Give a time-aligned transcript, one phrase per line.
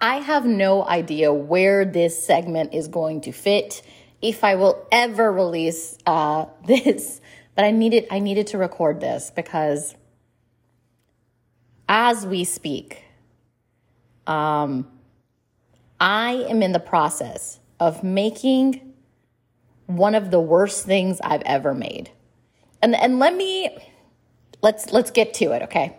[0.00, 3.82] I have no idea where this segment is going to fit,
[4.22, 7.20] if I will ever release uh, this.
[7.54, 9.96] But I needed I needed to record this because
[11.88, 13.02] as we speak,
[14.26, 14.86] um,
[15.98, 18.92] I am in the process of making
[19.86, 22.10] one of the worst things I've ever made.
[22.80, 23.76] And and let me
[24.62, 25.96] let's let's get to it, okay?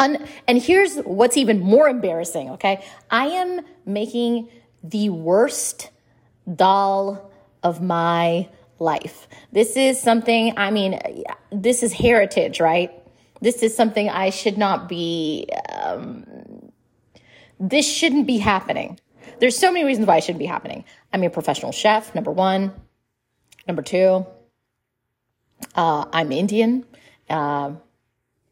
[0.00, 2.84] And, and here's what's even more embarrassing, okay?
[3.10, 4.48] I am making
[4.82, 5.90] the worst
[6.52, 7.30] dal
[7.62, 9.26] of my life.
[9.52, 10.98] This is something, I mean,
[11.50, 12.92] this is heritage, right?
[13.40, 16.24] This is something I should not be, um,
[17.58, 18.98] this shouldn't be happening.
[19.40, 20.84] There's so many reasons why it shouldn't be happening.
[21.12, 22.72] I'm a professional chef, number one.
[23.66, 24.26] Number two,
[25.74, 26.84] uh, I'm Indian.
[27.28, 27.72] Uh,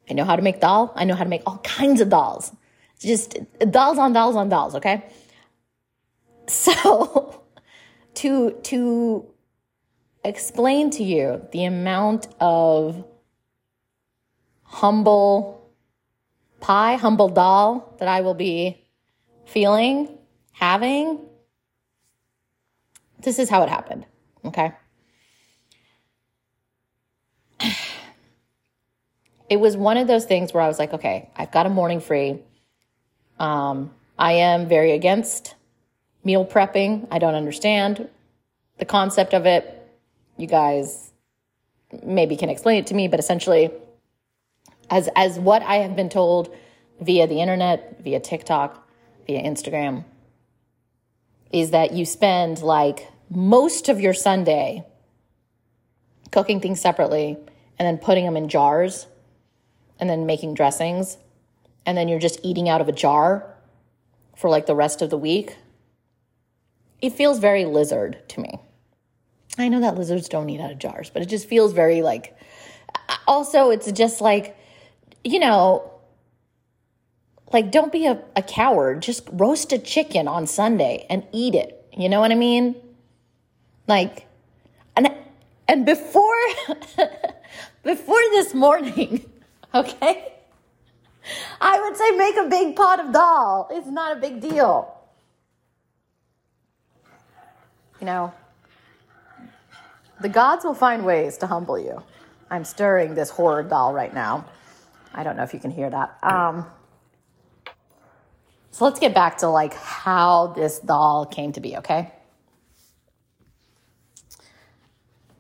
[0.09, 0.93] I know how to make dal.
[0.95, 2.55] I know how to make all kinds of dals.
[2.99, 5.05] Just dals on dals on dals, okay?
[6.49, 7.43] So
[8.15, 9.27] to to
[10.25, 13.05] explain to you the amount of
[14.63, 15.71] humble
[16.61, 18.85] pie, humble dal that I will be
[19.45, 20.19] feeling,
[20.53, 21.21] having,
[23.21, 24.07] this is how it happened,
[24.45, 24.73] okay?
[29.49, 32.01] It was one of those things where I was like, okay, I've got a morning
[32.01, 32.39] free.
[33.39, 35.55] Um, I am very against
[36.25, 37.07] meal prepping.
[37.11, 38.09] I don't understand
[38.79, 39.73] the concept of it.
[40.37, 41.13] You guys
[42.03, 43.71] maybe can explain it to me, but essentially,
[44.91, 46.55] as as what I have been told
[47.01, 48.89] via the internet, via TikTok,
[49.27, 50.05] via Instagram,
[51.53, 54.85] is that you spend like most of your Sunday
[56.31, 57.37] cooking things separately
[57.79, 59.07] and then putting them in jars
[59.99, 61.19] and then making dressings,
[61.85, 63.57] and then you're just eating out of a jar
[64.37, 65.57] for like the rest of the week,
[67.01, 68.61] it feels very lizard to me.
[69.59, 72.37] I know that lizards don't eat out of jars, but it just feels very like,
[73.27, 74.57] also, it's just like,
[75.25, 75.91] you know,
[77.53, 79.03] like don't be a, a coward.
[79.03, 81.87] Just roast a chicken on Sunday and eat it.
[81.97, 82.75] You know what I mean?
[83.87, 84.27] Like,
[84.97, 85.11] and,
[85.69, 86.35] and before,
[87.83, 89.25] before this morning,
[89.75, 90.33] Okay?
[91.61, 93.69] I would say make a big pot of dal.
[93.71, 94.95] It's not a big deal.
[98.01, 98.33] You know,
[100.21, 102.03] the gods will find ways to humble you.
[102.51, 104.47] I'm stirring this horror dal right now.
[105.13, 106.19] I don't know if you can hear that.
[106.23, 106.67] Um,
[108.71, 112.13] so let's get back to like how this dal came to be, okay?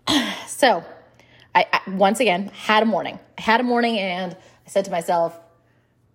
[0.46, 0.82] so
[1.56, 3.18] I, I, once again had a morning.
[3.38, 4.36] I had a morning and
[4.66, 5.40] I said to myself,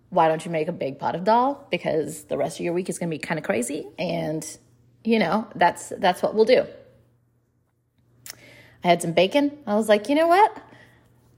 [0.08, 1.66] why don't you make a big pot of dal?
[1.68, 3.88] Because the rest of your week is going to be kind of crazy.
[3.98, 4.46] And,
[5.02, 6.64] you know, that's, that's what we'll do.
[8.84, 9.58] I had some bacon.
[9.66, 10.56] I was like, you know what?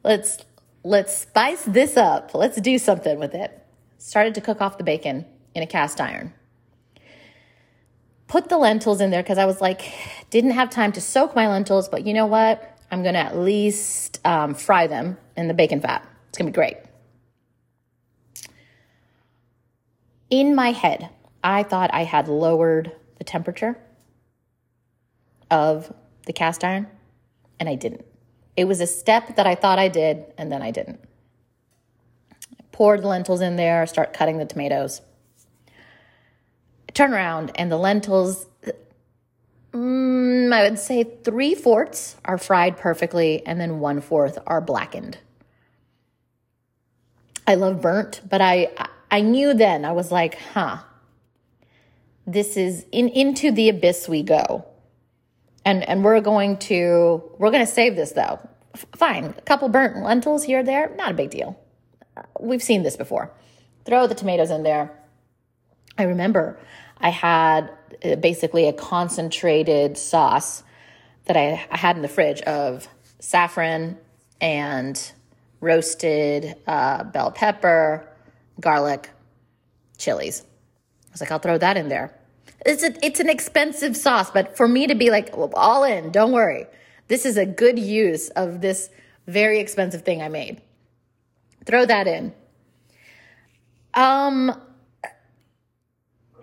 [0.03, 0.39] Let's,
[0.83, 2.35] let's spice this up.
[2.35, 3.59] Let's do something with it.
[3.97, 6.35] Started to cook off the bacon in a cast iron.
[8.27, 9.83] Put the lentils in there because I was like,
[10.29, 12.74] didn't have time to soak my lentils, but you know what?
[12.91, 16.07] I'm going to at least um, fry them in the bacon fat.
[16.29, 16.77] It's going to be great.
[20.31, 21.11] In my head,
[21.43, 23.79] I thought I had lowered the temperature
[25.51, 25.93] of
[26.27, 26.87] the cast iron,
[27.61, 28.05] and I didn't.
[28.57, 31.01] It was a step that I thought I did, and then I didn't.
[32.33, 35.03] I poured the lentils in there, start cutting the tomatoes.
[35.69, 38.47] I turn around, and the lentils
[40.55, 45.19] I would say three fourths are fried perfectly, and then one fourth are blackened.
[47.47, 48.71] I love burnt, but I
[49.11, 50.79] I knew then I was like, huh,
[52.27, 54.65] this is in into the abyss we go,
[55.65, 58.39] and and we're going to we're going to save this though.
[58.75, 61.59] F- fine, a couple burnt lentils here there, not a big deal.
[62.41, 63.31] We've seen this before.
[63.85, 64.91] Throw the tomatoes in there.
[65.99, 66.59] I remember
[67.05, 67.71] I had
[68.03, 70.63] uh, basically a concentrated sauce
[71.27, 72.89] that I had in the fridge of
[73.21, 73.99] saffron
[74.41, 75.13] and
[75.61, 78.09] roasted uh, bell pepper,
[78.59, 79.11] garlic,
[79.99, 80.45] chilies.
[81.09, 82.19] I was like, I'll throw that in there.
[82.65, 86.33] It's a, it's an expensive sauce, but for me to be like all in, don't
[86.33, 86.67] worry.
[87.09, 88.89] This is a good use of this
[89.27, 90.63] very expensive thing I made.
[91.67, 92.33] Throw that in.
[93.93, 94.59] Um,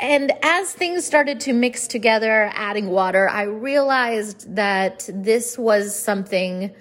[0.01, 6.73] and as things started to mix together, adding water, I realized that this was something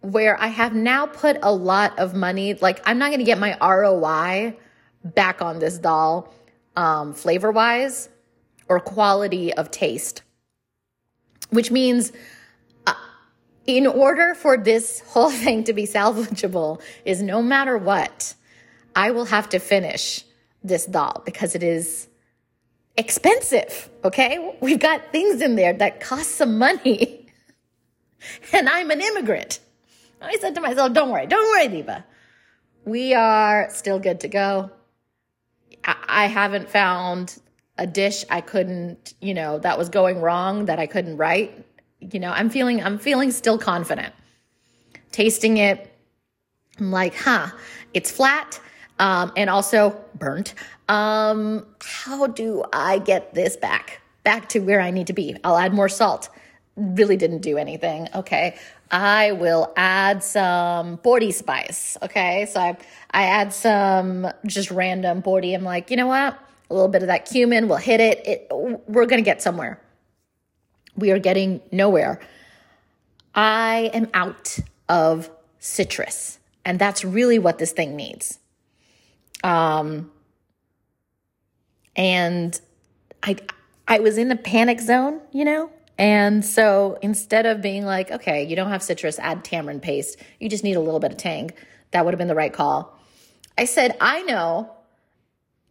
[0.00, 2.54] where I have now put a lot of money.
[2.54, 4.56] Like, I'm not going to get my ROI
[5.02, 6.32] back on this dal,
[6.76, 8.08] um, flavor wise
[8.68, 10.22] or quality of taste,
[11.50, 12.12] which means
[12.86, 12.94] uh,
[13.66, 18.34] in order for this whole thing to be salvageable, is no matter what,
[18.94, 20.24] I will have to finish
[20.64, 22.08] this dal because it is
[22.96, 23.90] expensive.
[24.02, 24.56] Okay.
[24.60, 27.26] We've got things in there that cost some money.
[28.52, 29.60] and I'm an immigrant.
[30.20, 32.04] I said to myself, don't worry, don't worry, Diva.
[32.86, 34.70] We are still good to go.
[35.84, 37.38] I, I haven't found
[37.76, 41.66] a dish I couldn't, you know, that was going wrong that I couldn't write.
[42.00, 44.14] You know, I'm feeling, I'm feeling still confident.
[45.12, 45.94] Tasting it,
[46.78, 47.48] I'm like, huh,
[47.92, 48.60] it's flat
[48.98, 50.54] um, and also burnt.
[50.88, 54.00] Um, how do I get this back?
[54.22, 55.36] Back to where I need to be.
[55.44, 56.28] I'll add more salt.
[56.76, 58.08] Really didn't do anything.
[58.14, 58.56] Okay.
[58.90, 61.96] I will add some body spice.
[62.02, 62.46] Okay.
[62.46, 62.76] So I,
[63.10, 65.54] I add some just random body.
[65.54, 66.38] I'm like, you know what?
[66.70, 68.26] A little bit of that cumin will hit it.
[68.26, 69.80] it we're going to get somewhere.
[70.96, 72.20] We are getting nowhere.
[73.34, 74.58] I am out
[74.88, 76.38] of citrus.
[76.64, 78.38] And that's really what this thing needs.
[79.44, 80.10] Um,
[81.94, 82.60] and
[83.22, 83.36] I,
[83.86, 85.70] I was in the panic zone, you know?
[85.96, 90.48] And so instead of being like, okay, you don't have citrus, add tamarind paste, you
[90.48, 91.52] just need a little bit of tang,
[91.92, 92.98] that would have been the right call.
[93.56, 94.72] I said, I know.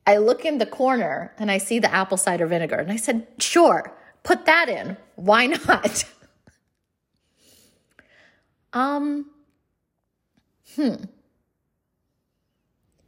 [0.06, 2.76] I look in the corner and I see the apple cider vinegar.
[2.76, 3.94] And I said, sure,
[4.24, 4.96] put that in.
[5.16, 6.06] Why not?
[8.72, 9.30] um,
[10.76, 10.96] hmm.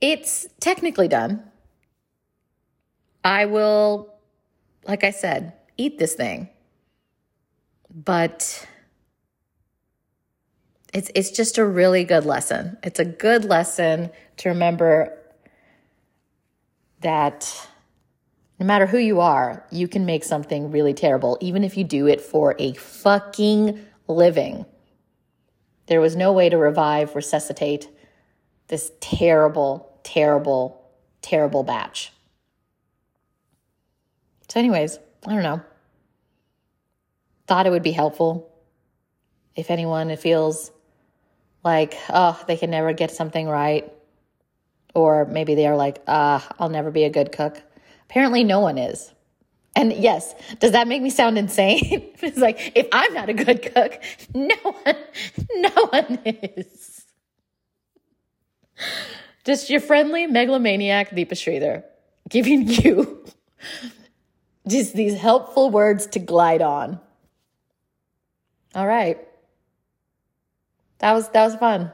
[0.01, 1.43] It's technically done.
[3.23, 4.13] I will,
[4.87, 6.49] like I said, eat this thing.
[7.93, 8.67] But
[10.93, 12.77] it's it's just a really good lesson.
[12.83, 15.17] It's a good lesson to remember
[17.01, 17.67] that
[18.59, 22.07] no matter who you are, you can make something really terrible, even if you do
[22.07, 24.65] it for a fucking living.
[25.87, 27.89] There was no way to revive, resuscitate
[28.67, 30.83] this terrible, terrible,
[31.21, 32.11] terrible batch.
[34.49, 35.61] So, anyways, I don't know.
[37.47, 38.51] Thought it would be helpful
[39.55, 40.71] if anyone feels
[41.63, 43.91] like, oh, they can never get something right.
[44.93, 47.61] Or maybe they are like, ah, I'll never be a good cook.
[48.09, 49.11] Apparently, no one is.
[49.75, 52.11] And yes, does that make me sound insane?
[52.21, 54.01] it's like, if I'm not a good cook,
[54.33, 54.95] no one,
[55.55, 56.84] no one is.
[59.45, 61.83] Just your friendly megalomaniac Deepa Sridhar
[62.29, 63.23] giving you
[64.67, 66.99] just these helpful words to glide on.
[68.73, 69.19] All right.
[70.99, 71.91] That was that was fun.